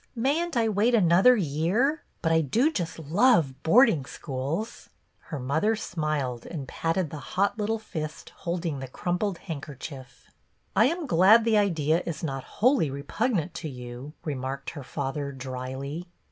[0.15, 2.01] May n't I wait another year?
[2.23, 4.89] But I do just love boarding schools!"
[5.29, 10.31] Her mother smiled and patted the hot little fist holding the crumpled handker chief."
[10.75, 15.31] I am glad the idea is not wholly repug nant to you," remarked her father,
[15.31, 16.07] dryly.